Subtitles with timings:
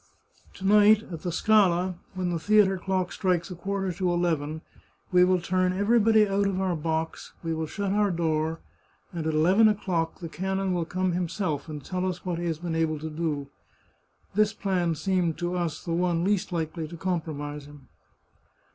[0.55, 4.61] "To night, at the Scala, when the theatre clock strikes a quarter to eleven,
[5.11, 8.61] we will turn everybody out of our box, we will shut our door,
[9.13, 12.57] and at eleven o'clock the canon will come himself, and tell us what he has
[12.57, 13.49] been able to do.
[14.33, 17.87] This plan seemed to us the one least likely to compromise him."